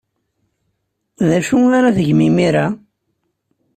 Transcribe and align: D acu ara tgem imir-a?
D 1.27 1.29
acu 1.37 1.57
ara 1.77 1.95
tgem 1.97 2.19
imir-a? 2.27 2.65